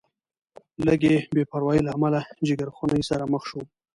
لږې 0.85 1.15
بې 1.33 1.43
پروایۍ 1.51 1.79
له 1.83 1.91
امله 1.97 2.19
جیګرخونۍ 2.47 3.01
سره 3.09 3.23
مخ 3.31 3.41
شوم. 3.49 3.65